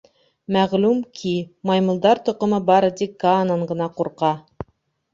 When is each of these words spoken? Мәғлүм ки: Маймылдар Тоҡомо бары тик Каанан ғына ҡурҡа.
Мәғлүм 0.55 1.01
ки: 1.19 1.33
Маймылдар 1.71 2.23
Тоҡомо 2.31 2.63
бары 2.73 2.93
тик 3.03 3.17
Каанан 3.27 3.71
ғына 3.75 3.93
ҡурҡа. 4.01 4.37